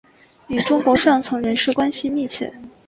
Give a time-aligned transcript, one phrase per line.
[0.47, 2.51] 与中国上层人士关系密切。